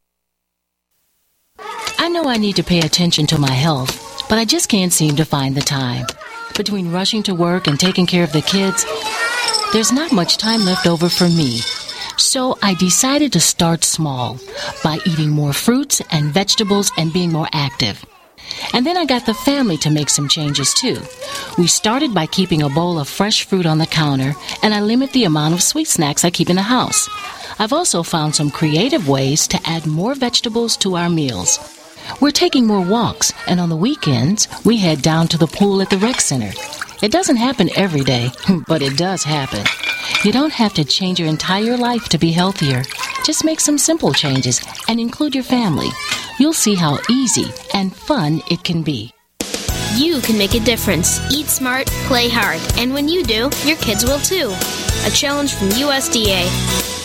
[2.11, 5.15] I know I need to pay attention to my health, but I just can't seem
[5.15, 6.05] to find the time.
[6.57, 8.85] Between rushing to work and taking care of the kids,
[9.71, 11.59] there's not much time left over for me.
[12.17, 14.37] So I decided to start small
[14.83, 18.05] by eating more fruits and vegetables and being more active.
[18.73, 20.99] And then I got the family to make some changes too.
[21.57, 25.13] We started by keeping a bowl of fresh fruit on the counter, and I limit
[25.13, 27.07] the amount of sweet snacks I keep in the house.
[27.57, 31.57] I've also found some creative ways to add more vegetables to our meals.
[32.19, 35.89] We're taking more walks, and on the weekends, we head down to the pool at
[35.89, 36.51] the rec center.
[37.01, 38.29] It doesn't happen every day,
[38.67, 39.65] but it does happen.
[40.23, 42.83] You don't have to change your entire life to be healthier.
[43.23, 45.89] Just make some simple changes and include your family.
[46.39, 49.13] You'll see how easy and fun it can be.
[49.95, 51.19] You can make a difference.
[51.31, 54.53] Eat smart, play hard, and when you do, your kids will too.
[55.05, 57.00] A challenge from USDA.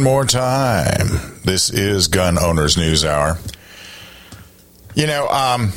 [0.00, 1.08] One more time.
[1.44, 3.36] This is Gun Owners News Hour.
[4.94, 5.72] You know, um,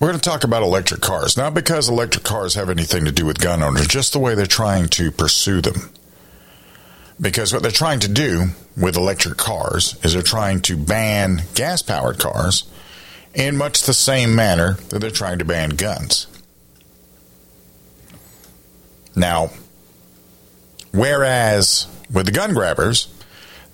[0.00, 1.36] we're going to talk about electric cars.
[1.36, 4.46] Not because electric cars have anything to do with gun owners, just the way they're
[4.46, 5.90] trying to pursue them.
[7.20, 11.82] Because what they're trying to do with electric cars is they're trying to ban gas
[11.82, 12.64] powered cars
[13.32, 16.26] in much the same manner that they're trying to ban guns.
[19.14, 19.50] Now,
[20.94, 23.08] Whereas with the gun grabbers,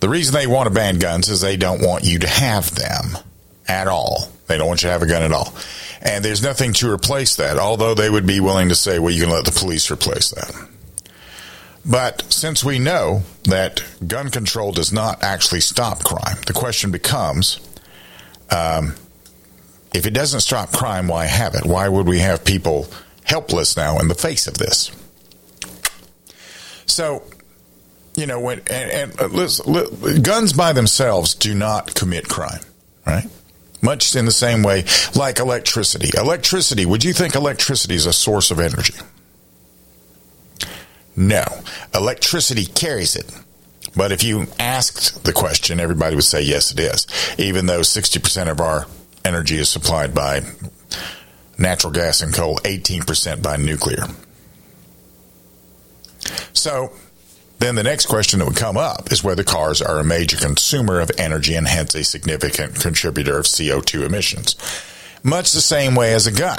[0.01, 3.19] the reason they want to ban guns is they don't want you to have them
[3.69, 4.29] at all.
[4.47, 5.55] They don't want you to have a gun at all.
[6.03, 9.23] And there's nothing to replace that, although they would be willing to say, well, you
[9.23, 10.69] can let the police replace that.
[11.85, 17.61] But since we know that gun control does not actually stop crime, the question becomes
[18.51, 18.95] um,
[19.95, 21.65] if it doesn't stop crime, why have it?
[21.65, 22.89] Why would we have people
[23.25, 24.91] helpless now in the face of this?
[26.87, 27.23] So,
[28.21, 32.61] you know, when and, and uh, listen, guns by themselves do not commit crime,
[33.07, 33.27] right?
[33.83, 34.85] Much in the same way,
[35.17, 36.11] like electricity.
[36.17, 36.85] Electricity.
[36.85, 38.95] Would you think electricity is a source of energy?
[41.17, 41.45] No,
[41.95, 43.35] electricity carries it.
[43.97, 47.07] But if you asked the question, everybody would say yes, it is.
[47.39, 48.87] Even though sixty percent of our
[49.25, 50.43] energy is supplied by
[51.59, 54.05] natural gas and coal, eighteen percent by nuclear.
[56.53, 56.93] So
[57.61, 60.99] then the next question that would come up is whether cars are a major consumer
[60.99, 64.57] of energy and hence a significant contributor of CO2 emissions.
[65.23, 66.59] Much the same way as a gun.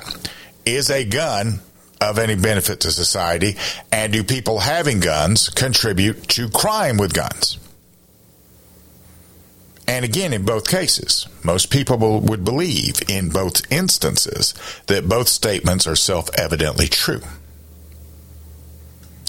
[0.63, 1.59] Is a gun
[1.99, 3.57] of any benefit to society?
[3.91, 7.57] And do people having guns contribute to crime with guns?
[9.87, 14.53] And again, in both cases, most people would believe in both instances
[14.85, 17.21] that both statements are self evidently true.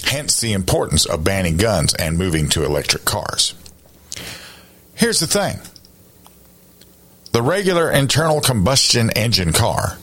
[0.03, 3.53] Hence the importance of banning guns and moving to electric cars.
[4.95, 5.59] Here's the thing
[7.31, 9.97] the regular internal combustion engine car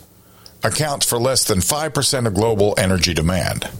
[0.64, 3.70] accounts for less than 5% of global energy demand.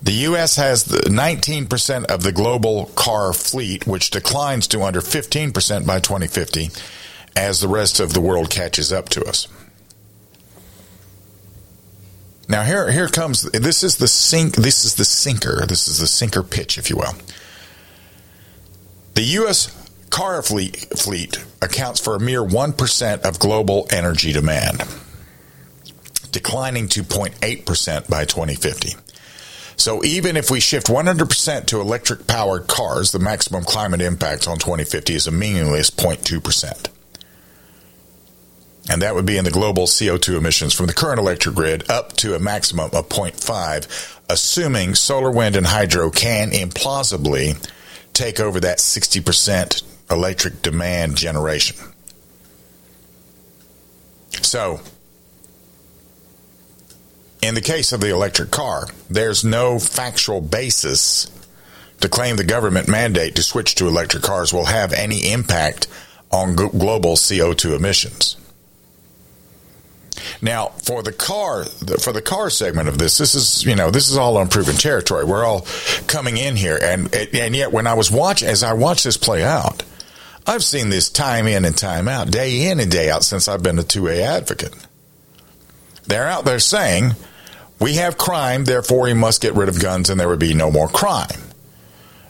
[0.00, 0.56] The U.S.
[0.56, 6.70] has 19% of the global car fleet, which declines to under 15% by 2050
[7.36, 9.46] as the rest of the world catches up to us.
[12.52, 16.06] Now here here comes this is the sink this is the sinker this is the
[16.06, 17.14] sinker pitch if you will.
[19.14, 19.70] The U.S.
[20.10, 24.82] car fleet fleet accounts for a mere one percent of global energy demand.
[26.30, 28.96] declining to 0.8% by 2050.
[29.76, 34.58] So even if we shift 100% to electric powered cars, the maximum climate impact on
[34.58, 36.91] 2050 is a meaningless 0.2%.
[38.90, 42.14] And that would be in the global CO2 emissions from the current electric grid up
[42.14, 47.56] to a maximum of 0.5, assuming solar, wind, and hydro can implausibly
[48.12, 51.76] take over that 60% electric demand generation.
[54.42, 54.80] So,
[57.40, 61.30] in the case of the electric car, there's no factual basis
[62.00, 65.86] to claim the government mandate to switch to electric cars will have any impact
[66.30, 68.36] on global CO2 emissions.
[70.40, 74.10] Now, for the car, for the car segment of this, this is you know this
[74.10, 75.24] is all unproven territory.
[75.24, 75.66] We're all
[76.06, 79.42] coming in here, and and yet when I was watching, as I watched this play
[79.42, 79.82] out,
[80.46, 83.62] I've seen this time in and time out, day in and day out since I've
[83.62, 84.74] been a two A advocate.
[86.06, 87.12] They're out there saying
[87.78, 90.70] we have crime, therefore we must get rid of guns, and there would be no
[90.70, 91.40] more crime.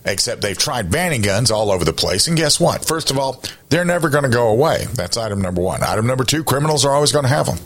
[0.05, 2.27] Except they've tried banning guns all over the place.
[2.27, 2.85] And guess what?
[2.85, 4.87] First of all, they're never going to go away.
[4.95, 5.83] That's item number one.
[5.83, 7.59] Item number two, criminals are always going to have them.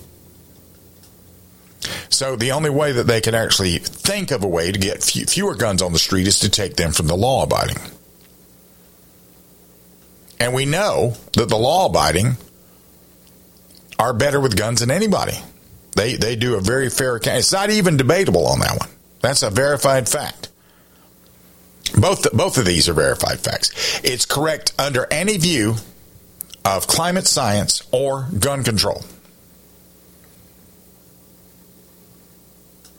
[2.09, 5.55] So the only way that they can actually think of a way to get fewer
[5.55, 7.79] guns on the street is to take them from the law abiding.
[10.39, 12.37] And we know that the law abiding
[13.99, 15.39] are better with guns than anybody.
[15.95, 17.39] They they do a very fair account.
[17.39, 18.91] It's not even debatable on that one.
[19.21, 20.51] That's a verified fact.
[21.99, 24.01] Both both of these are verified facts.
[24.05, 25.77] It's correct under any view
[26.65, 29.03] of climate science or gun control.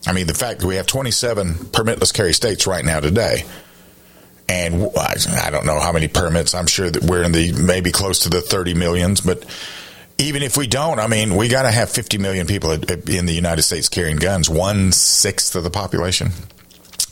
[0.05, 3.43] I mean, the fact that we have 27 permitless carry states right now today,
[4.47, 6.53] and I don't know how many permits.
[6.53, 9.43] I'm sure that we're in the maybe close to the 30 millions, but
[10.17, 13.33] even if we don't, I mean, we got to have 50 million people in the
[13.33, 16.31] United States carrying guns, one sixth of the population,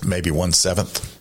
[0.06, 1.12] maybe one seventh.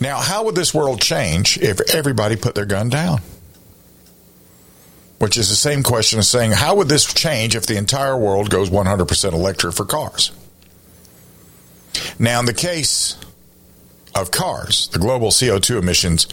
[0.00, 3.20] Now, how would this world change if everybody put their gun down?
[5.22, 8.50] Which is the same question as saying, how would this change if the entire world
[8.50, 10.32] goes 100% electric for cars?
[12.18, 13.16] Now, in the case
[14.16, 16.26] of cars, the global CO2 emissions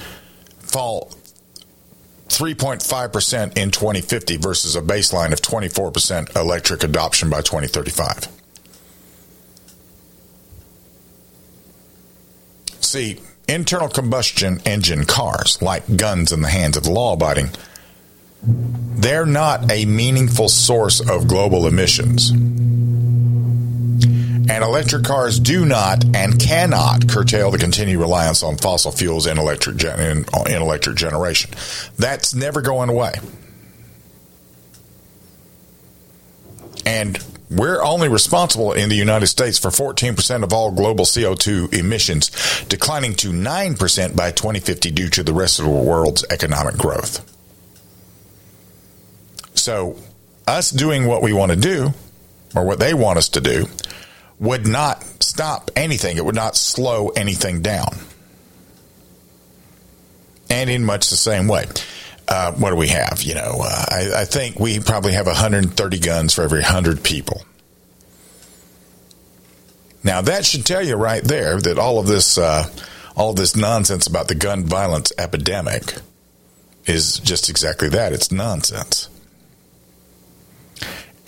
[0.58, 1.12] fall
[2.30, 8.28] 3.5% in 2050 versus a baseline of 24% electric adoption by 2035.
[12.82, 17.52] See, internal combustion engine cars, like guns in the hands of the law abiding,
[18.42, 22.32] they're not a meaningful source of global emissions.
[24.50, 29.38] And electric cars do not and cannot curtail the continued reliance on fossil fuels in
[29.38, 31.52] electric, gen- in, in electric generation.
[31.98, 33.14] That's never going away.
[36.86, 42.32] And we're only responsible in the United States for 14% of all global CO2 emissions,
[42.68, 47.39] declining to 9% by 2050 due to the rest of the world's economic growth.
[49.70, 49.96] So,
[50.48, 51.94] us doing what we want to do,
[52.56, 53.68] or what they want us to do,
[54.40, 56.18] would not stop anything.
[56.18, 57.90] It would not slow anything down.
[60.50, 61.68] And in much the same way.
[62.28, 63.22] Uh, what do we have?
[63.22, 67.44] You know, uh, I, I, think we probably have 130 guns for every 100 people.
[70.04, 72.68] Now that should tell you right there that all of this, uh,
[73.16, 75.94] all of this nonsense about the gun violence epidemic
[76.88, 78.14] is just exactly that.
[78.14, 79.10] It's nonsense.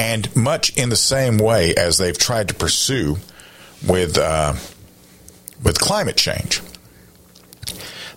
[0.01, 3.17] And much in the same way as they've tried to pursue
[3.87, 4.55] with uh,
[5.63, 6.59] with climate change.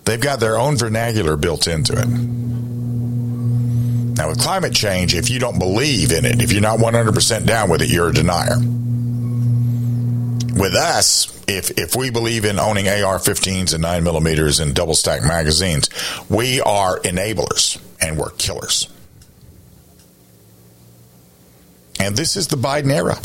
[0.05, 2.07] They've got their own vernacular built into it.
[4.17, 7.69] Now, with climate change, if you don't believe in it, if you're not 100% down
[7.69, 8.57] with it, you're a denier.
[10.59, 14.95] With us, if, if we believe in owning AR 15s and 9 millimeters and double
[14.95, 15.89] stack magazines,
[16.29, 18.87] we are enablers and we're killers.
[21.99, 23.17] And this is the Biden era.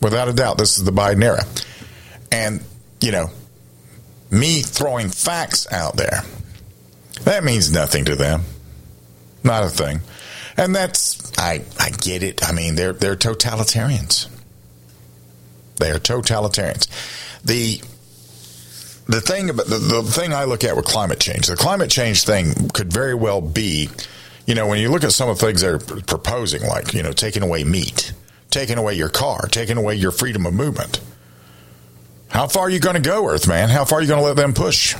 [0.00, 1.44] Without a doubt, this is the Biden era.
[2.30, 2.62] And,
[3.00, 3.30] you know,
[4.30, 6.22] me throwing facts out there,
[7.22, 8.42] that means nothing to them.
[9.42, 10.00] Not a thing.
[10.56, 12.46] And that's I I get it.
[12.46, 14.28] I mean, they're they're totalitarians.
[15.76, 16.88] They are totalitarians.
[17.44, 17.80] The
[19.06, 22.24] the thing about the, the thing I look at with climate change, the climate change
[22.24, 23.90] thing could very well be,
[24.46, 27.12] you know, when you look at some of the things they're proposing, like, you know,
[27.12, 28.12] taking away meat,
[28.50, 31.00] taking away your car, taking away your freedom of movement.
[32.28, 33.68] How far are you going to go, Earth man?
[33.68, 34.94] How far are you going to let them push?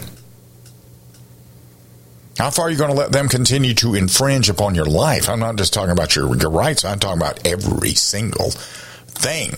[2.38, 5.28] How far are you going to let them continue to infringe upon your life?
[5.28, 6.84] I'm not just talking about your, your rights.
[6.84, 9.53] I'm talking about every single thing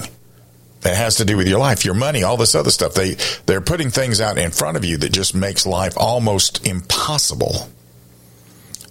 [0.82, 2.94] that has to do with your life, your money, all this other stuff.
[2.94, 3.16] They
[3.46, 7.68] they're putting things out in front of you that just makes life almost impossible.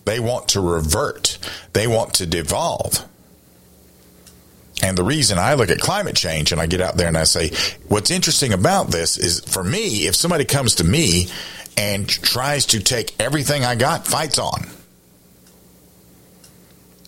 [0.06, 1.38] They want to revert.
[1.74, 3.06] They want to devolve.
[4.84, 7.24] And the reason I look at climate change and I get out there and I
[7.24, 7.52] say,
[7.88, 11.28] what's interesting about this is for me, if somebody comes to me
[11.78, 14.68] and tries to take everything I got, fights on.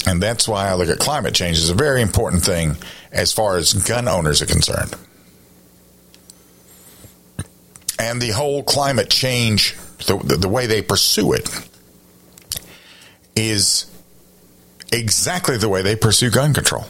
[0.08, 2.78] And that's why I look at climate change as a very important thing
[3.12, 4.96] as far as gun owners are concerned.
[8.00, 9.76] And the whole climate change,
[10.06, 11.50] the, the, the way they pursue it,
[13.38, 13.86] is
[14.92, 16.86] exactly the way they pursue gun control.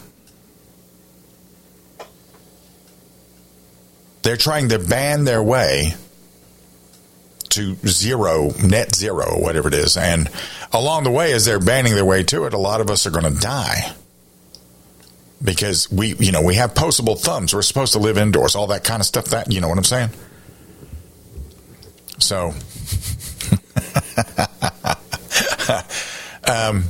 [4.23, 5.93] They're trying to ban their way
[7.49, 9.97] to zero, net zero, whatever it is.
[9.97, 10.29] And
[10.71, 13.11] along the way, as they're banning their way to it, a lot of us are
[13.11, 13.93] going to die
[15.43, 17.53] because we, you know, we have postable thumbs.
[17.53, 19.25] We're supposed to live indoors, all that kind of stuff.
[19.25, 20.09] That you know what I'm saying?
[22.19, 22.53] So,
[26.47, 26.85] um,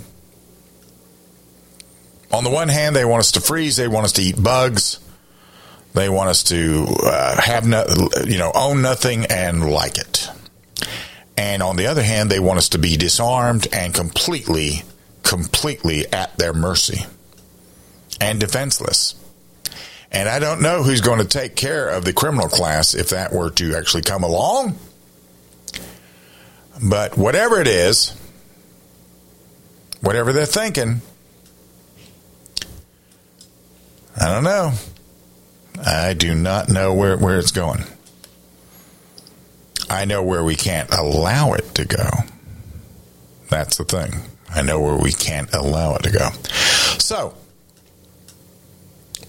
[2.31, 3.75] on the one hand, they want us to freeze.
[3.77, 4.99] They want us to eat bugs.
[5.93, 7.85] They want us to uh, have no,
[8.25, 10.29] you know, own nothing and like it.
[11.37, 14.83] And on the other hand, they want us to be disarmed and completely,
[15.23, 17.05] completely at their mercy
[18.19, 19.15] and defenseless.
[20.11, 23.33] And I don't know who's going to take care of the criminal class if that
[23.33, 24.77] were to actually come along.
[26.81, 28.16] But whatever it is,
[30.01, 31.01] whatever they're thinking,
[34.19, 34.73] I don't know.
[35.85, 37.83] I do not know where, where it's going.
[39.89, 42.09] I know where we can't allow it to go.
[43.49, 44.21] That's the thing.
[44.49, 46.29] I know where we can't allow it to go.
[46.97, 47.35] So,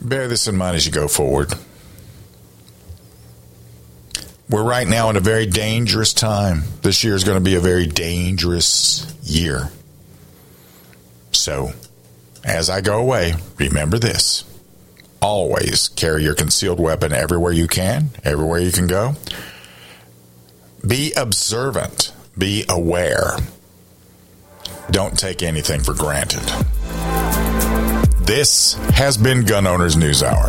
[0.01, 1.53] bear this in mind as you go forward.
[4.51, 6.63] We're right now in a very dangerous time.
[6.83, 9.71] This year is going to be a very dangerous year.
[11.33, 11.73] So,
[12.45, 14.45] as I go away, remember this.
[15.21, 19.15] Always carry your concealed weapon everywhere you can, everywhere you can go.
[20.87, 23.37] Be observant, be aware.
[24.91, 26.45] Don't take anything for granted.
[28.21, 30.49] This has been Gun Owners News Hour.